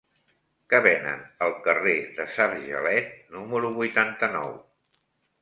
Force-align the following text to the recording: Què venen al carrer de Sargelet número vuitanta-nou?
Què 0.73 0.77
venen 0.85 1.19
al 1.47 1.53
carrer 1.67 1.93
de 2.15 2.25
Sargelet 2.39 3.13
número 3.37 3.71
vuitanta-nou? 3.79 4.59